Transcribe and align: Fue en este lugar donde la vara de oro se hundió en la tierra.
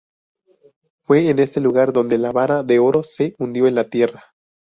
Fue 1.03 1.29
en 1.29 1.37
este 1.37 1.59
lugar 1.61 1.93
donde 1.93 2.17
la 2.17 2.31
vara 2.31 2.63
de 2.63 2.79
oro 2.79 3.03
se 3.03 3.35
hundió 3.37 3.67
en 3.67 3.75
la 3.75 3.87
tierra. 3.87 4.33